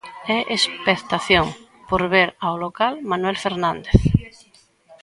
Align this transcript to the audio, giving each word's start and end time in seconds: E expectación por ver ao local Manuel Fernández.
E 0.35 0.37
expectación 0.57 1.45
por 1.89 2.01
ver 2.13 2.29
ao 2.45 2.55
local 2.65 2.93
Manuel 3.11 3.37
Fernández. 3.45 3.97